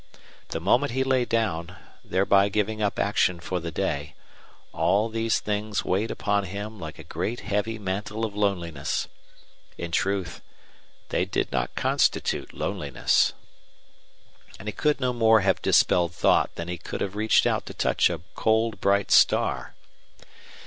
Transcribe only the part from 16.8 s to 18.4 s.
have reached out to touch a